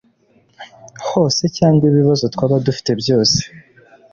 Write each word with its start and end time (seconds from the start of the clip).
Hose 1.07 1.43
cyangwa 1.57 1.83
ibibazo 1.89 2.25
twaba 2.33 2.55
dufite 2.65 2.91
byose 3.01 3.39